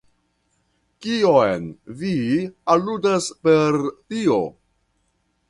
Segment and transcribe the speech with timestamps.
[1.05, 1.67] Kion
[1.99, 2.13] vi
[2.77, 4.41] aludas per tio?